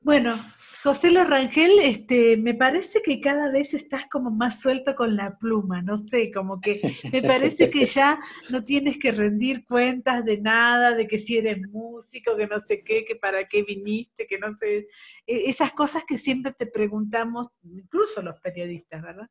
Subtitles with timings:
[0.00, 0.42] Bueno,
[0.82, 5.82] José Lorangel, este, me parece que cada vez estás como más suelto con la pluma,
[5.82, 6.80] no sé, como que
[7.12, 11.60] me parece que ya no tienes que rendir cuentas de nada, de que si eres
[11.68, 14.86] músico, que no sé qué, que para qué viniste, que no sé,
[15.26, 19.28] e, esas cosas que siempre te preguntamos, incluso los periodistas, ¿verdad?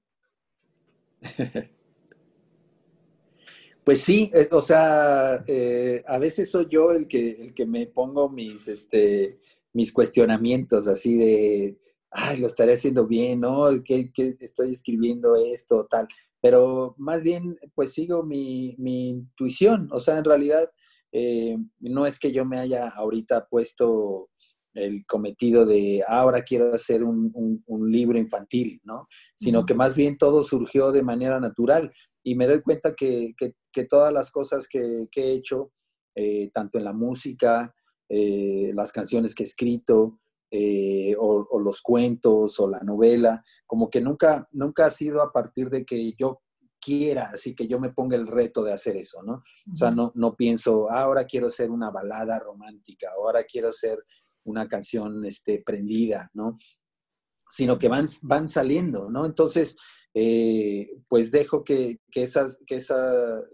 [3.88, 7.88] Pues sí, eh, o sea, eh, a veces soy yo el que, el que me
[7.88, 9.40] pongo mis, este,
[9.78, 11.78] mis cuestionamientos así de,
[12.10, 13.68] ay, lo estaré haciendo bien, ¿no?
[13.86, 16.08] ¿Qué, estoy escribiendo esto, tal?
[16.42, 20.68] Pero más bien, pues sigo mi, intuición, o sea, en realidad
[21.12, 24.30] eh, no es que yo me haya ahorita puesto
[24.74, 29.08] el cometido de ah, ahora quiero hacer un, libro infantil, ¿no?
[29.36, 33.36] Sino que más bien todo surgió de manera natural y me doy cuenta que,
[33.88, 35.72] todas las cosas que, he hecho,
[36.16, 37.76] eh, tanto en la música,
[38.10, 44.00] eh, las canciones que he escrito, eh, o, los cuentos, o la novela, como que
[44.00, 46.42] nunca, nunca ha sido a partir de que yo
[46.80, 49.44] quiera, así que yo me ponga el reto de hacer eso, ¿no?
[49.72, 54.02] O sea, no, no pienso, ah, ahora quiero hacer una balada romántica, ahora quiero hacer
[54.46, 56.58] una canción este, prendida, ¿no?
[57.50, 59.26] Sino que van, van saliendo, ¿no?
[59.26, 59.76] Entonces,
[60.14, 62.82] eh, pues dejo que, esas, que,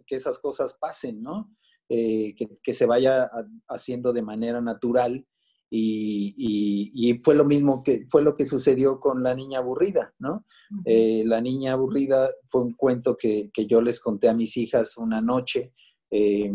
[0.06, 1.50] que esas cosas pasen, ¿no?
[1.90, 3.30] Eh, que, se vaya
[3.68, 5.26] haciendo de manera natural.
[5.70, 10.46] Y, fue lo mismo que fue lo que sucedió con La Niña Aburrida, ¿no?
[10.86, 15.20] Eh, la Niña Aburrida fue un cuento que, yo les conté a mis hijas una
[15.20, 15.74] noche.
[16.12, 16.52] Eh,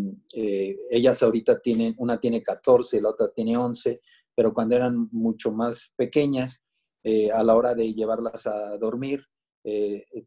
[0.91, 4.01] ellas ahorita tienen, una tiene 14, la otra tiene 11,
[4.35, 6.65] pero cuando eran mucho más pequeñas,
[7.35, 9.25] a la hora de llevarlas a dormir,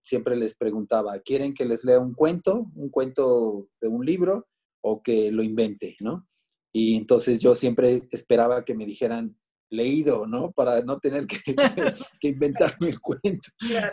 [0.04, 2.66] siempre les preguntaba, ¿quieren que les lea un cuento?
[2.76, 4.48] ¿Un cuento de un libro?
[4.82, 6.28] O que lo invente, ¿no?
[6.74, 9.38] Y entonces yo siempre esperaba que me dijeran
[9.70, 10.52] leído, ¿no?
[10.52, 11.38] Para no tener que,
[12.20, 13.50] que inventarme el cuento.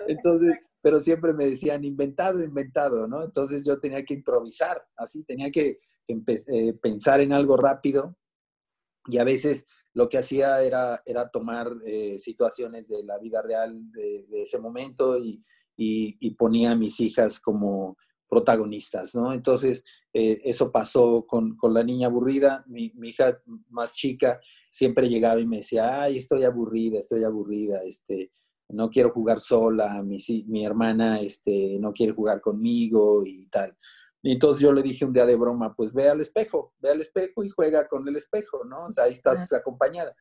[0.07, 3.25] Entonces, pero siempre me decían inventado, inventado, ¿no?
[3.25, 5.79] Entonces yo tenía que improvisar, así, tenía que,
[6.09, 8.17] eh, pensar en algo rápido
[9.07, 13.91] y a veces lo que hacía era, era tomar eh, situaciones de la vida real
[13.93, 15.43] de, ese momento y,
[15.77, 17.97] y, ponía a mis hijas como,
[18.29, 19.33] protagonistas, ¿no?
[19.33, 22.65] Entonces, eh, eso pasó con, la niña aburrida.
[22.67, 23.41] Mi, hija
[23.71, 24.41] más chica
[24.71, 28.33] siempre llegaba y me decía, ay, estoy aburrida, estoy aburrida, este,
[28.69, 33.77] no quiero jugar sola, mi, mi hermana este, no quiere jugar conmigo y tal.
[34.23, 37.01] Y entonces yo le dije un día de broma, pues ve al espejo, ve al
[37.01, 38.87] espejo y juega con el espejo, ¿no?
[38.87, 40.15] O sea, ahí estás acompañada.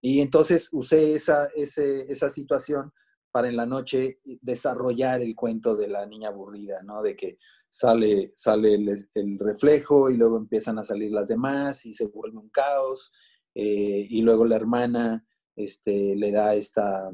[0.00, 2.92] Y entonces usé esa, esa situación
[3.34, 7.02] para en la noche desarrollar el cuento de la niña aburrida, ¿no?
[7.02, 12.06] De que sale, sale el, reflejo y luego empiezan a salir las demás y se
[12.06, 13.12] vuelve un caos.
[13.52, 17.10] Eh, y luego la hermana este, le da esta,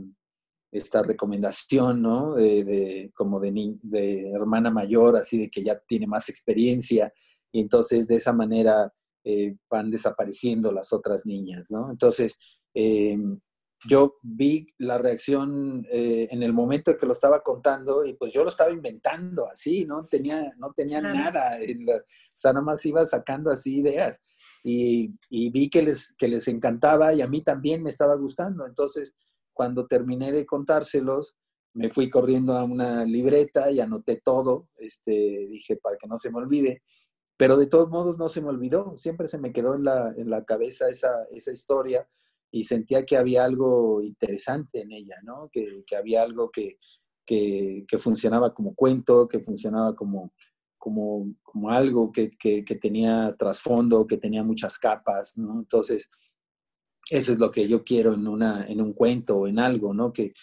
[0.71, 2.35] esta recomendación, ¿no?
[2.35, 7.11] De, como de, de, hermana mayor, así de que ya tiene más experiencia.
[7.51, 8.93] Y entonces de esa manera
[9.25, 11.91] eh, van desapareciendo las otras niñas, ¿no?
[11.91, 12.39] Entonces,
[12.75, 13.41] em,
[13.89, 18.33] yo vi la reacción eh, en el momento en que lo estaba contando y pues
[18.33, 22.03] yo lo estaba inventando así, no tenía, no tenía nada, o
[22.35, 24.21] sea, nada más iba sacando así ideas
[24.63, 25.15] y,
[25.51, 28.67] vi que les, que les encantaba y a mí también me estaba gustando.
[28.67, 29.15] Entonces,
[29.53, 31.37] cuando terminé de contárselos,
[31.73, 36.31] me fui corriendo a una libreta y anoté todo, este, dije, para que no se
[36.31, 36.83] me olvide,
[37.37, 40.29] pero de todos modos no se me olvidó, siempre se me quedó en la, en
[40.29, 42.07] la cabeza esa, esa historia
[42.51, 45.49] y sentía que había algo interesante en ella, ¿no?
[45.53, 46.79] Que, había algo que,
[47.99, 50.35] funcionaba como cuento, que funcionaba como,
[50.77, 52.37] como, como algo que,
[52.81, 55.61] tenía trasfondo, que tenía muchas capas, ¿no?
[55.61, 56.11] Entonces,
[57.09, 60.13] eso es lo que yo quiero en, una, en un cuento o en algo, ¿no?
[60.13, 60.35] Que,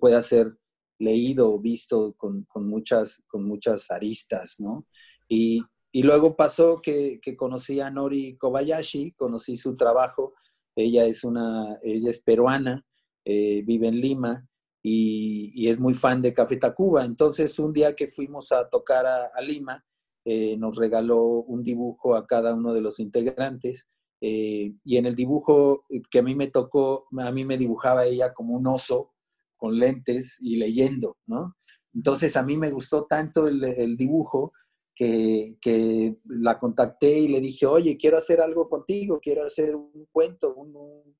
[0.00, 0.56] pueda ser
[0.98, 4.84] leído o visto con, muchas, con muchas aristas, ¿no?
[5.28, 5.62] Y,
[5.92, 10.34] y luego pasó que, que conocí a Nori Kobayashi, conocí su trabajo
[10.76, 12.84] ella es, una, ella es peruana,
[13.24, 14.46] eh, vive en Lima
[14.82, 17.04] y, es muy fan de Café Tacuba.
[17.04, 19.84] Entonces, un día que fuimos a tocar a, Lima,
[20.24, 23.88] eh, nos regaló un dibujo a cada uno de los integrantes.
[24.20, 28.32] Eh, y en el dibujo que a mí me tocó, a mí me dibujaba ella
[28.32, 29.12] como un oso
[29.56, 31.56] con lentes y leyendo, ¿no?
[31.94, 34.52] Entonces a mí me gustó tanto el dibujo
[34.96, 40.54] que, la contacté y le dije, oye, quiero hacer algo contigo, quiero hacer un cuento,
[40.54, 41.16] un,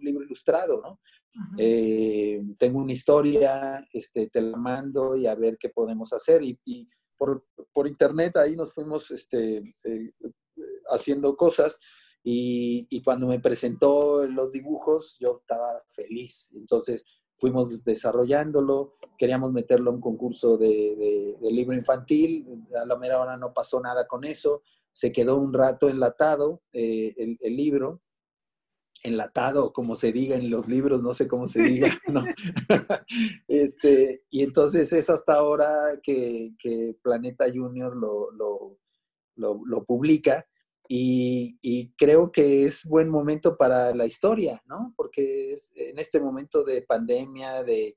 [0.00, 1.00] libro ilustrado, ¿no?
[1.56, 6.42] Eh, tengo una historia, este, te la mando y a ver qué podemos hacer.
[6.42, 10.12] Y, por, internet ahí nos fuimos este, eh,
[10.88, 11.78] haciendo cosas
[12.24, 16.50] Y, y, cuando me presentó los dibujos, yo estaba feliz.
[16.54, 17.04] Entonces
[17.40, 22.46] fuimos desarrollándolo, queríamos meterlo a un concurso de, de, libro infantil,
[22.80, 27.14] a la mera hora no pasó nada con eso, se quedó un rato enlatado eh,
[27.16, 28.02] el, el, libro,
[29.02, 32.24] enlatado, como se diga en los libros, no sé cómo se diga, ¿no?
[33.48, 38.76] este, y entonces es hasta ahora que, que Planeta Junior lo, lo,
[39.36, 40.46] lo, lo publica
[40.92, 44.92] y, creo que es buen momento para la historia, ¿no?
[44.96, 47.96] Porque es, en este momento de pandemia, de,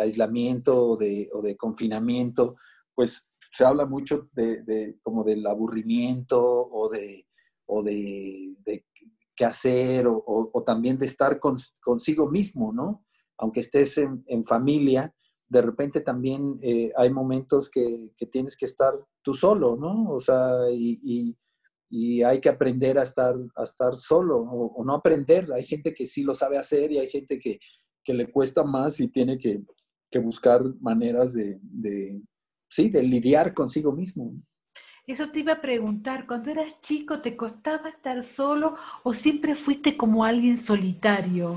[0.00, 2.56] aislamiento o de, confinamiento,
[2.94, 7.26] pues se habla mucho de, como del aburrimiento o de,
[7.66, 8.56] o de,
[9.34, 13.04] qué hacer o, también de estar consigo mismo, ¿no?
[13.36, 15.14] Aunque estés en, familia,
[15.48, 20.10] de repente también eh, hay momentos que, tienes que estar tú solo, ¿no?
[20.10, 21.36] O sea, y y
[22.24, 25.48] hay que aprender a estar, a estar solo o, no aprender.
[25.52, 27.58] Hay gente que sí lo sabe hacer y hay gente que,
[28.04, 29.62] que le cuesta más y tiene que,
[30.10, 32.20] que buscar maneras de, de,
[32.68, 34.34] sí, de lidiar consigo mismo.
[35.06, 38.74] Eso te iba a preguntar, cuando eras chico, ¿te costaba estar solo
[39.04, 41.56] o siempre fuiste como alguien solitario?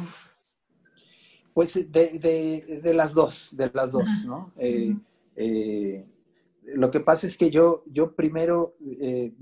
[1.56, 4.54] Pues de, de, de las dos, de las dos, ¿no?
[4.56, 4.96] Eh,
[5.36, 6.06] eh,
[6.76, 9.34] lo que pasa es que yo, yo primero eh,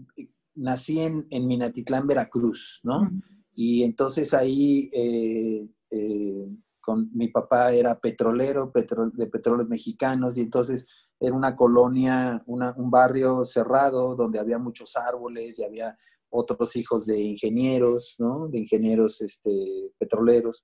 [0.58, 3.10] nací en, en, Minatitlán, Veracruz, ¿no?
[3.54, 6.48] Y entonces ahí eh, eh,
[6.80, 10.86] con, mi papá era petrolero de petróleos mexicanos y entonces
[11.20, 15.98] era una colonia, un barrio cerrado donde había muchos árboles y había
[16.30, 18.48] otros hijos de ingenieros, ¿no?
[18.48, 20.64] De ingenieros este, petroleros.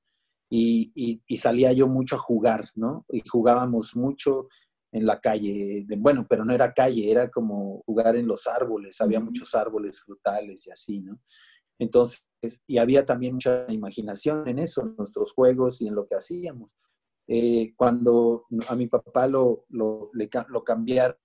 [0.50, 0.92] Y,
[1.26, 3.06] y, salía yo mucho a jugar, ¿no?
[3.10, 4.50] Y jugábamos mucho
[4.94, 5.86] en la calle.
[5.98, 10.68] Bueno, pero no era calle, era como jugar en los árboles, había muchos árboles frutales
[10.68, 11.20] y así, ¿no?
[11.80, 12.26] Entonces,
[12.68, 16.70] y había también mucha imaginación en eso, en nuestros juegos y en lo que hacíamos.
[17.28, 21.18] Eh, cuando a mi papá lo, lo, lo, cambiaron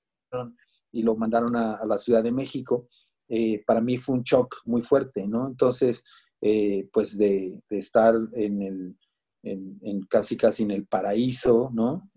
[0.91, 2.89] y lo mandaron a, la Ciudad de México,
[3.29, 5.47] eh, para mí fue un shock muy fuerte, ¿no?
[5.47, 6.03] Entonces,
[6.41, 8.97] eh, pues de, de, estar en el,
[9.43, 12.11] en, en, casi casi en el paraíso, ¿no?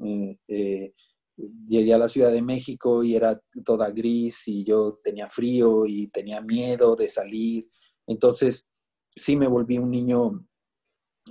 [1.38, 6.08] Llegué a la Ciudad de México y era toda gris y yo tenía frío y
[6.08, 7.70] tenía miedo de salir.
[8.08, 8.68] Entonces,
[9.16, 10.46] sí me volví un niño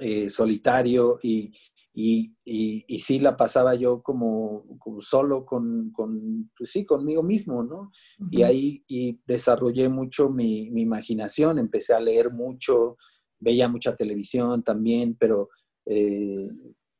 [0.00, 1.52] eh, solitario y,
[1.92, 4.64] y, y, sí la pasaba yo como,
[5.00, 7.90] solo con, con pues sí, conmigo mismo, ¿no?
[8.30, 12.96] Y ahí y desarrollé mucho mi, mi, imaginación, empecé a leer mucho,
[13.40, 15.48] veía mucha televisión también, pero
[15.86, 16.48] eh,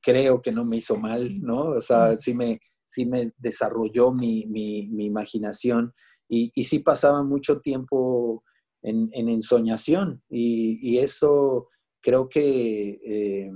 [0.02, 1.70] creo que no me hizo mal, ¿no?
[1.70, 2.58] O sea, sí me,
[2.90, 4.42] sí me desarrolló mi,
[4.98, 5.94] imaginación
[6.28, 8.42] y, y, sí pasaba mucho tiempo
[8.82, 11.68] en, en ensoñación y, eso
[12.02, 13.50] creo que eh,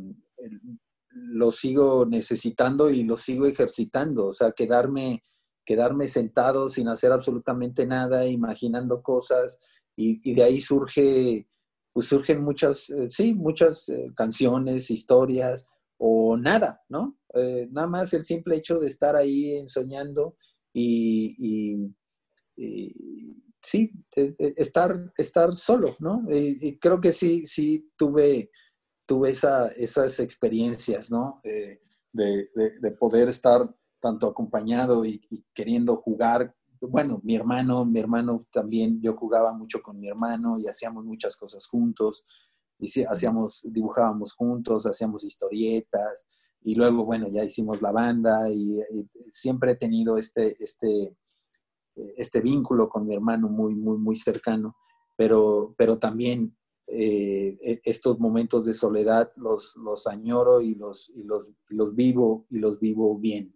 [1.11, 5.25] lo sigo necesitando y lo sigo ejercitando, o sea, quedarme,
[5.65, 9.59] quedarme sentado sin hacer absolutamente nada, imaginando cosas
[9.97, 11.49] y, de ahí surge,
[11.93, 15.67] pues surgen muchas, eh, sí, muchas eh, canciones, historias
[15.97, 17.17] o nada, ¿no?
[17.35, 20.37] Eh, nada más el simple hecho de estar ahí ensoñando
[20.73, 21.95] y,
[23.63, 26.25] sí, e, e, estar, estar solo, ¿no?
[26.31, 28.51] Y, creo que sí, sí tuve,
[29.07, 31.41] tuve esas experiencias, ¿no?
[32.15, 33.69] de, poder estar
[34.01, 35.21] tanto acompañado y,
[35.55, 36.55] queriendo jugar.
[36.81, 41.37] Bueno, mi hermano, mi hermano también, yo jugaba mucho con mi hermano y hacíamos muchas
[41.37, 42.25] cosas juntos.
[42.79, 46.27] Y hacíamos, dibujábamos juntos, hacíamos historietas,
[46.65, 48.81] y luego, bueno, ya hicimos la banda y,
[49.29, 51.15] siempre he tenido este, este,
[52.17, 54.77] este vínculo con mi hermano muy, muy, muy cercano,
[55.17, 56.57] pero, pero también
[56.87, 62.47] eh, e, estos momentos de soledad los, los añoro y los, y los, los vivo
[62.49, 63.55] y los vivo bien.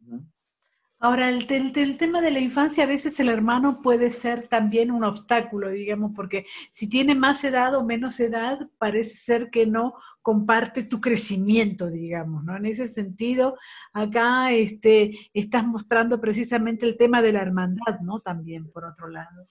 [1.01, 5.71] Ahora, el, tema de la infancia, a veces el hermano puede ser también un obstáculo,
[5.71, 11.01] digamos, porque si tiene más edad o menos edad, parece ser que no comparte tu
[11.01, 12.57] crecimiento, digamos, ¿no?
[12.57, 13.57] En ese sentido,
[13.93, 18.19] acá este, estás mostrando precisamente el tema de la hermandad, ¿no?
[18.19, 19.49] También, por otro lado.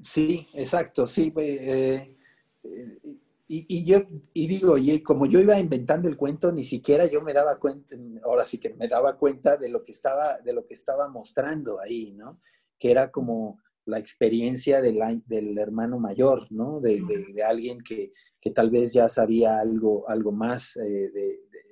[0.00, 1.32] Sí, exacto, sí.
[1.36, 2.16] Eh,
[2.62, 2.98] eh,
[3.46, 4.00] y, yo,
[4.32, 7.94] y digo, y como yo iba inventando el cuento, ni siquiera yo me daba cuenta,
[8.24, 11.78] ahora sí que me daba cuenta de lo que estaba, de lo que estaba mostrando
[11.80, 12.40] ahí, ¿no?
[12.78, 16.80] Que era como la experiencia del, del hermano mayor, ¿no?
[16.80, 17.02] De,
[17.34, 21.10] de, alguien que, que, tal vez ya sabía algo, algo más eh,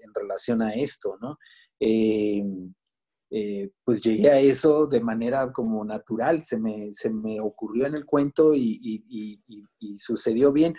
[0.02, 1.38] en relación a esto, ¿no?
[3.34, 7.94] Eh, pues llegué a eso de manera como natural, se me, se me ocurrió en
[7.94, 9.40] el cuento y,
[9.96, 10.74] sucedió bien.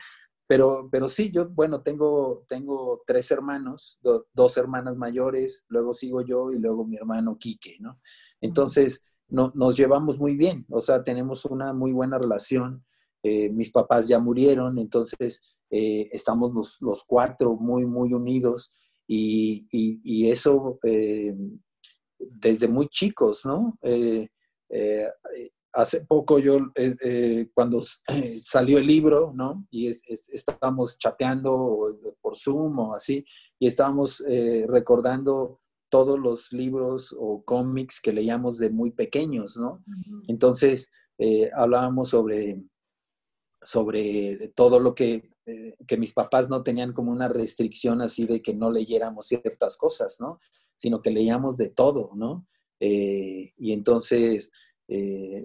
[0.48, 4.00] Pero, pero sí, yo, bueno, tengo, tengo tres hermanos,
[4.34, 8.00] dos hermanas mayores, luego sigo yo y luego mi hermano Quique, ¿no?
[8.42, 12.84] Entonces, no, nos llevamos muy bien, o sea, tenemos una muy buena relación.
[13.24, 18.72] Eh, mis papás ya murieron, entonces eh, estamos los, cuatro muy, muy unidos
[19.08, 21.34] y, y, eso eh,
[22.20, 23.78] desde muy chicos, ¿no?
[25.74, 26.60] Hace poco yo,
[27.54, 27.82] cuando
[28.44, 29.66] salió el libro, ¿no?
[29.72, 33.26] Y estábamos chateando por Zoom o así,
[33.60, 34.24] y estábamos
[34.68, 35.60] recordando
[35.94, 39.84] todos los libros o cómics que leíamos de muy pequeños, ¿no?
[40.28, 40.90] Entonces,
[41.20, 42.64] eh, hablábamos sobre,
[43.62, 48.42] sobre todo lo que, eh, que mis papás no tenían como una restricción así de
[48.42, 50.40] que no leyéramos ciertas cosas, ¿no?
[50.76, 52.48] Sino que leíamos de todo, ¿no?
[52.80, 54.52] Eh, y entonces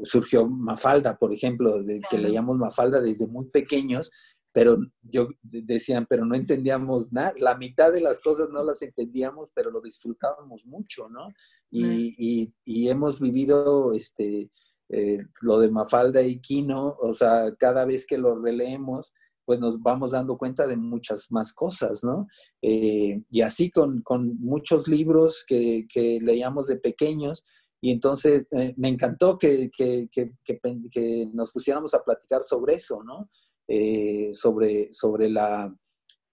[0.05, 4.11] surgió Mafalda, por ejemplo, de que leíamos Mafalda desde muy pequeños
[4.59, 9.51] pero yo decían, pero no entendíamos nada, la mitad de las cosas no las entendíamos,
[9.55, 11.29] pero lo disfrutábamos mucho, ¿no?
[11.71, 14.51] Y, y, hemos vivido este,
[14.89, 19.13] eh, lo de Mafalda y Kino, o sea, cada vez que lo releemos,
[19.45, 22.27] pues nos vamos dando cuenta de muchas más cosas, ¿no?
[22.63, 27.45] Eh, y así con, con, muchos libros que, que, leíamos de pequeños,
[27.81, 33.31] y entonces eh, me encantó que, que, que, nos pusiéramos a platicar sobre eso, ¿no?
[33.69, 35.73] Eh, sobre, sobre la,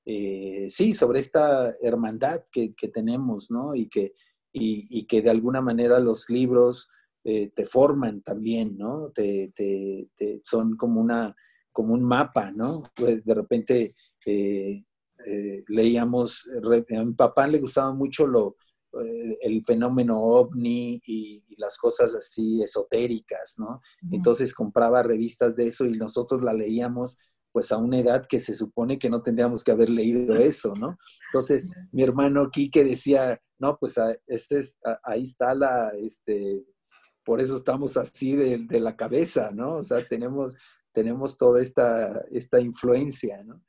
[0.05, 3.75] eh, sí, sobre esta hermandad que, tenemos, ¿no?
[3.75, 4.13] Y que,
[4.51, 6.89] y, que de alguna manera los libros
[7.23, 9.11] te forman también, ¿no?
[9.11, 9.51] Te,
[10.43, 11.35] son como, una,
[11.71, 12.83] como un mapa, ¿no?
[12.95, 13.95] Pues de repente
[15.67, 16.47] leíamos,
[16.95, 18.55] a mi papá le gustaba mucho lo,
[19.41, 23.81] el fenómeno ovni y, las cosas así esotéricas, ¿no?
[24.11, 27.17] Entonces compraba revistas de eso y nosotros la leíamos
[27.53, 30.97] pues a una edad que se supone que no tendríamos que haber leído eso, ¿no?
[31.29, 33.95] Entonces, mi hermano Quique decía, no, pues
[34.27, 36.65] este es, ahí está la, este,
[37.23, 39.77] por eso estamos así de, la cabeza, ¿no?
[39.77, 40.55] O sea, tenemos,
[40.91, 43.61] tenemos toda esta, esta influencia, ¿no?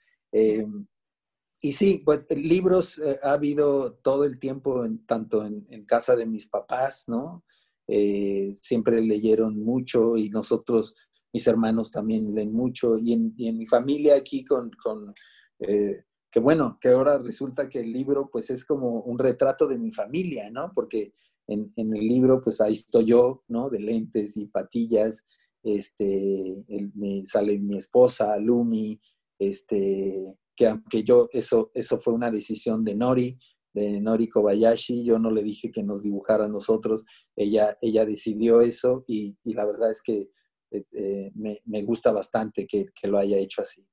[1.60, 6.26] Y sí, pues libros eh, ha habido todo el tiempo, en, tanto en, casa de
[6.26, 7.44] mis papás, ¿no?
[7.88, 10.94] Eh, siempre leyeron mucho y nosotros,
[11.32, 15.14] mis hermanos también leen mucho y en, mi familia aquí con, con
[15.60, 19.78] eh, que bueno, que ahora resulta que el libro pues es como un retrato de
[19.78, 20.72] mi familia, ¿no?
[20.75, 21.14] Porque
[21.46, 23.70] en, el libro pues ahí estoy yo, ¿no?
[23.70, 25.25] De lentes y patillas,
[25.62, 29.00] este, me sale mi esposa, Lumi,
[29.38, 33.38] este, que aunque yo, eso, eso fue una decisión de Nori,
[33.72, 37.04] de Nori Kobayashi, yo no le dije que nos dibujara a nosotros,
[37.36, 40.30] ella, ella decidió eso y, la verdad es que
[40.70, 43.86] eh, eh, me, gusta bastante que, lo haya hecho así.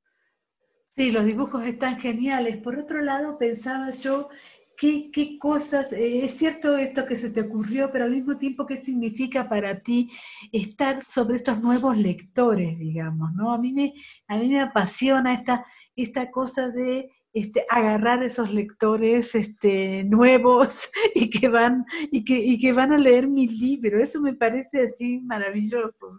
[0.95, 2.57] Sí, los dibujos están geniales.
[2.57, 4.29] Por otro lado, pensaba yo
[4.75, 8.65] ¿Qué, qué, cosas, eh, es cierto esto que se te ocurrió, pero al mismo tiempo,
[8.65, 10.09] ¿qué significa para ti
[10.51, 13.33] estar sobre estos nuevos lectores, digamos?
[13.33, 13.53] ¿no?
[13.53, 13.93] A, mí me,
[14.27, 15.65] a mí me apasiona esta,
[15.95, 22.59] esta cosa de este, agarrar esos lectores este, nuevos y que, van, y, que, y
[22.59, 23.99] que van a leer mi libro.
[23.99, 26.17] Eso me parece así maravilloso.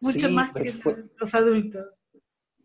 [0.00, 0.72] Mucho más que
[1.18, 2.00] los adultos.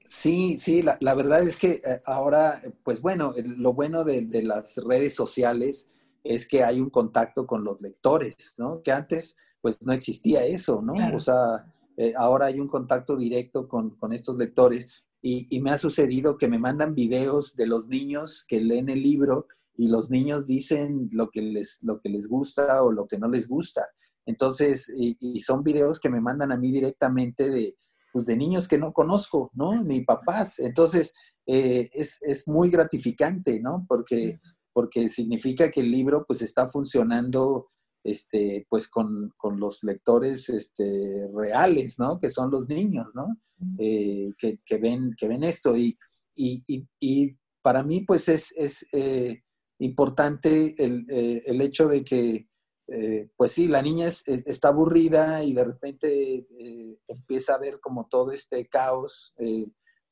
[0.07, 5.15] Sí, sí, la, verdad es que eh, ahora, pues bueno, lo bueno de, las redes
[5.15, 5.87] sociales
[6.23, 8.81] es que hay un contacto con los lectores, ¿no?
[8.83, 10.93] Que antes, pues no existía eso, ¿no?
[11.15, 16.37] O sea, eh, ahora hay un contacto directo con, estos lectores y, me ha sucedido
[16.37, 21.09] que me mandan videos de los niños que leen el libro y los niños dicen
[21.11, 23.87] lo que les, lo que les gusta o lo que no les gusta.
[24.27, 27.75] Entonces, y son videos que me mandan a mí directamente de,
[28.15, 29.83] pues, de niños que no conozco, ¿no?
[29.83, 30.59] Ni papás.
[30.59, 31.11] Entonces,
[31.45, 33.85] eh, es, muy gratificante, ¿no?
[33.89, 34.39] Porque,
[34.71, 37.67] porque significa que el libro pues está funcionando
[38.05, 42.17] este, pues con, los lectores este, reales, ¿no?
[42.17, 43.37] Que son los niños, ¿no?
[43.79, 45.75] Eh, que, ven, que ven esto.
[45.75, 45.97] Y,
[46.37, 49.41] y, para mí pues es, es eh,
[49.79, 52.47] importante el, el, hecho de que
[52.87, 58.07] eh, pues sí, la niña está aburrida y de repente eh, empieza a ver como
[58.07, 59.65] todo este caos eh,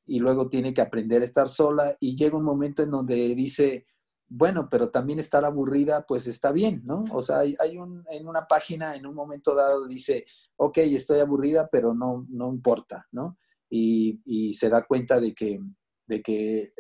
[0.08, 3.86] y luego tiene que aprender a estar sola y llega un momento en donde dice,
[4.28, 7.06] bueno, pero también estar aburrida pues está bien, ¿no?
[7.12, 10.26] O sea, hay, un, en una página en un momento dado dice,
[10.58, 13.38] ok, estoy aburrida, pero no, no importa, ¿no?
[13.70, 15.60] Y, se da cuenta de que,
[16.08, 16.74] de que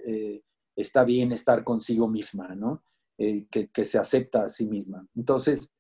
[0.76, 2.84] está bien estar consigo misma, ¿no?
[3.18, 5.08] que, que se acepta a sí misma.
[5.16, 5.72] Entonces,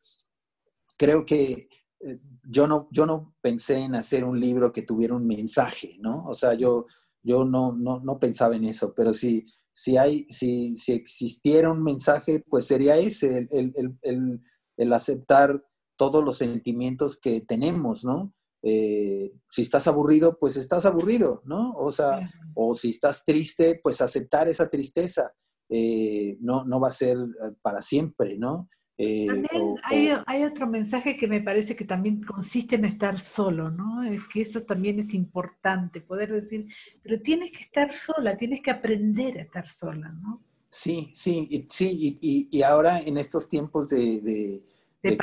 [0.98, 1.70] creo que
[2.00, 6.26] eh, yo no, yo no pensé en hacer un libro que tuviera un mensaje, ¿no?
[6.28, 6.88] O sea, yo,
[7.22, 11.84] yo no, no, no pensaba en eso, pero si, si, hay, si, si existiera un
[11.84, 14.42] mensaje, pues sería ese, el, el, el,
[14.78, 15.64] el aceptar
[15.96, 18.34] todos los sentimientos que tenemos, ¿no?
[18.66, 21.74] Eh, si estás aburrido, pues estás aburrido, ¿no?
[21.74, 25.34] O sea, o si estás triste, pues aceptar esa tristeza.
[25.70, 27.18] Eh, no, no va a ser
[27.62, 28.70] para siempre, ¿no?
[28.98, 34.04] Eh, también hay, otro mensaje que me parece que también consiste en estar solo, ¿no?
[34.04, 36.68] Es que eso también es importante, poder decir,
[37.02, 40.42] pero tienes que estar sola, tienes que aprender a estar sola, ¿no?
[40.70, 44.64] Sí, sí, sí, y, ahora en estos tiempos de,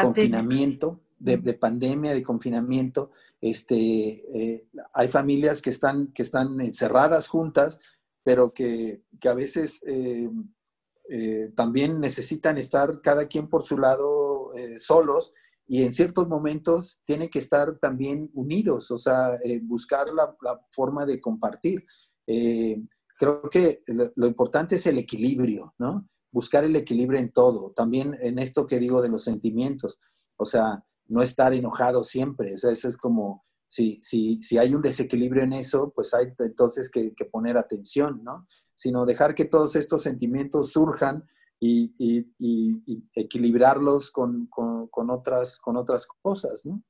[0.01, 3.11] confinamiento, de, pandemia, de confinamiento,
[3.41, 7.81] este, eh, hay familias que están, que están encerradas juntas,
[8.23, 10.31] pero que, a veces eh,
[11.13, 15.35] eh, también necesitan estar cada quien por su lado eh, solos
[15.67, 20.37] y en ciertos momentos tienen que estar también unidos, o sea, eh, buscar la,
[20.71, 21.85] forma de compartir.
[23.19, 26.09] creo que lo, importante es el equilibrio, ¿no?
[26.31, 29.99] Buscar el equilibrio en todo, también en esto que digo de los sentimientos,
[30.37, 34.77] o sea, no estar enojado siempre, o sea, eso es como, si, si, si hay
[34.77, 38.47] un desequilibrio en eso, pues hay entonces que, que poner atención, ¿no?
[38.81, 41.29] Sino dejar que todos estos sentimientos surjan
[41.61, 42.25] y,
[43.15, 44.49] equilibrarlos con,
[45.11, 46.65] otras, con otras cosas.
[46.65, 46.83] ¿no?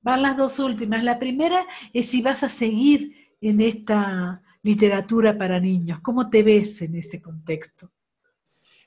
[0.00, 1.02] Van las dos últimas.
[1.02, 5.98] La primera es si vas a seguir en esta literatura para niños.
[6.02, 7.90] ¿Cómo te ves en ese contexto?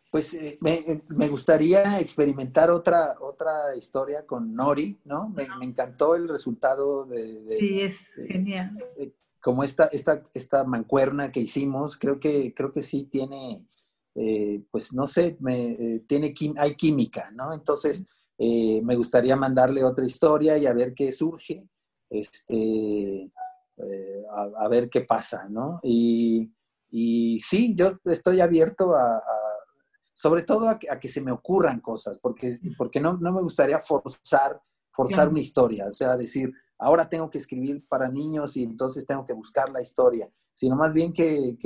[0.10, 5.28] Pues eh, me, gustaría experimentar otra, otra historia con Nori, ¿no?
[5.28, 7.58] Me, encantó el resultado de...
[7.60, 8.78] sí, es genial
[9.44, 13.68] como esta, esta, esta mancuerna que hicimos, creo que, creo que sí tiene,
[14.16, 17.54] eh, pues no sé, me, eh, tiene, hay química, ¿no?
[17.54, 18.06] Entonces,
[18.38, 21.68] eh, me gustaría mandarle otra historia y a ver qué surge,
[22.10, 23.30] este,
[24.34, 25.82] a, ver qué pasa, ¿no?
[25.84, 26.50] Y,
[26.90, 29.22] y, sí, yo estoy abierto a,
[30.14, 34.62] sobre todo a que, se me ocurran cosas, porque, porque no, no me gustaría forzar,
[34.90, 39.26] forzar una historia, o sea, decir, ahora tengo que escribir para niños y entonces tengo
[39.26, 41.58] que buscar la historia, sino más bien que,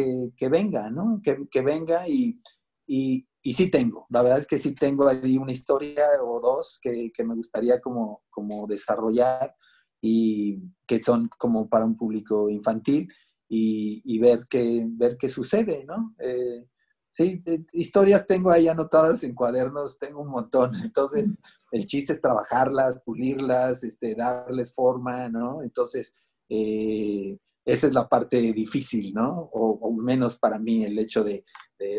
[0.49, 1.21] venga, ¿no?
[1.23, 2.39] Que, venga y,
[2.85, 7.11] y, sí tengo, la verdad es que sí tengo ahí una historia o dos que,
[7.23, 9.55] me gustaría como, como desarrollar
[10.01, 13.07] y que son como para un público infantil
[13.49, 16.13] y, ver, qué, ver qué sucede, ¿no?
[16.19, 16.67] Eh,
[17.11, 17.41] sí,
[17.71, 21.31] historias tengo ahí anotadas en cuadernos, tengo un montón, entonces
[21.71, 25.63] el chiste es trabajarlas, pulirlas, este, darles forma, ¿no?
[25.63, 26.13] Entonces,
[26.49, 29.49] eh, esa es la parte difícil, ¿no?
[29.53, 31.43] O, menos para mí el hecho de,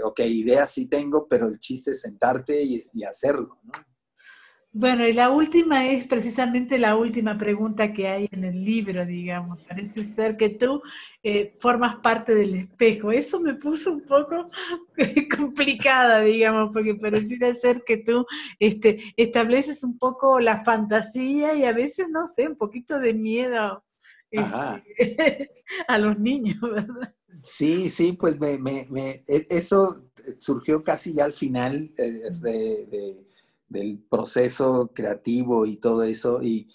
[0.03, 3.73] ok, ideas sí tengo, pero el chiste es sentarte y, y hacerlo, ¿no?
[4.71, 9.65] Bueno, y la última es precisamente la última pregunta que hay en el libro, digamos.
[9.65, 10.83] Parece ser que tú
[11.23, 13.11] eh, formas parte del espejo.
[13.11, 14.51] Eso me puso un poco
[15.37, 18.27] complicada, digamos, porque pareciera ser que tú
[18.59, 23.83] este, estableces un poco la fantasía y a veces, no sé, un poquito de miedo
[24.31, 25.51] este,
[25.89, 27.15] a los niños, ¿verdad?
[27.43, 33.28] Sí, sí, pues me, me, me, e, eso surgió casi ya al final eh, de
[33.69, 36.41] del proceso creativo y todo eso.
[36.43, 36.69] Y,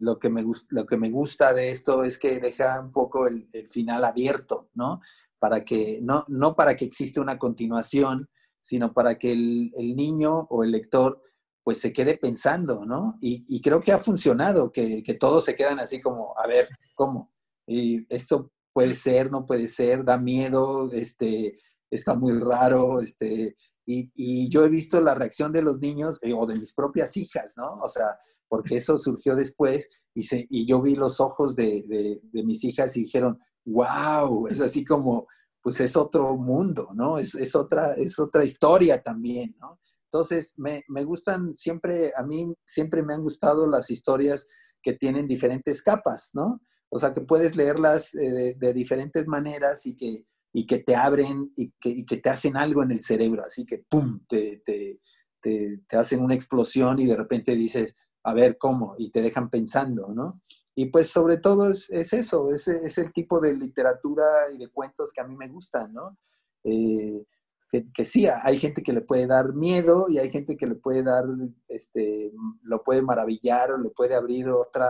[0.00, 3.48] lo, que me, lo que me gusta de esto es que deja un poco el,
[3.68, 5.00] final abierto, ¿no?
[5.38, 10.64] Para que, no, no para que exista una continuación, sino para que el, niño o
[10.64, 11.22] el lector
[11.62, 13.18] pues se quede pensando, ¿no?
[13.20, 17.28] Y, creo que ha funcionado, que, que, todos se quedan así como, a ver, ¿cómo?
[17.66, 21.58] Y esto puede ser, no puede ser, da miedo, este,
[21.90, 23.56] está muy raro, este,
[23.86, 27.54] y, yo he visto la reacción de los niños eh, o de mis propias hijas,
[27.56, 27.80] ¿no?
[27.82, 28.18] O sea,
[28.48, 34.46] porque eso surgió después y, yo vi los ojos de, mis hijas y dijeron, wow,
[34.48, 35.26] es así como,
[35.62, 37.18] pues es otro mundo, ¿no?
[37.18, 39.78] Es, es, otra, es otra historia también, ¿no?
[40.04, 44.46] Entonces, me, me, gustan siempre, a mí siempre me han gustado las historias
[44.82, 46.60] que tienen diferentes capas, ¿no?
[46.88, 50.24] O sea, que puedes leerlas eh, de diferentes maneras y que
[50.56, 53.84] y que te abren y que, que, te hacen algo en el cerebro, así que
[53.86, 54.20] ¡pum!
[54.26, 55.00] Te, te,
[55.42, 60.08] te, hacen una explosión y de repente dices, a ver cómo, y te dejan pensando,
[60.08, 60.40] ¿no?
[60.74, 64.70] Y pues sobre todo es, es eso, es, es, el tipo de literatura y de
[64.70, 66.16] cuentos que a mí me gustan, ¿no?
[66.64, 67.22] Eh,
[67.70, 70.76] que, que, sí, hay gente que le puede dar miedo y hay gente que le
[70.76, 71.26] puede dar,
[71.68, 74.88] este, lo puede maravillar o le puede abrir otra,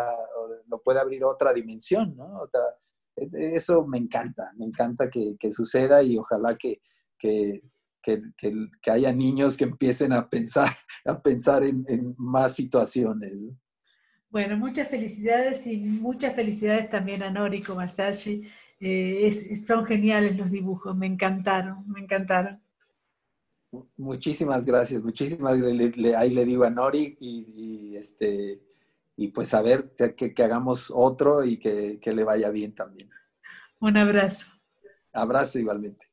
[0.69, 2.41] lo puede abrir otra dimensión, ¿no?
[2.41, 2.63] Otra,
[3.17, 6.81] eso me encanta, me encanta que, suceda y ojalá que,
[7.19, 7.63] que,
[8.91, 10.69] haya niños que empiecen a pensar,
[11.05, 13.33] a pensar en, más situaciones.
[14.31, 18.43] Bueno, muchas felicidades y muchas felicidades también a Noriko Masashi.
[18.79, 19.31] Eh,
[19.67, 22.61] son geniales los dibujos, me encantaron, me encantaron.
[23.97, 25.55] Muchísimas gracias, muchísimas
[26.17, 28.61] ahí le digo a Nori y, este
[29.17, 33.11] y pues a ver que, que hagamos otro y que, que le vaya bien también.
[33.81, 34.47] Un abrazo.
[35.13, 36.06] Abrazo igualmente.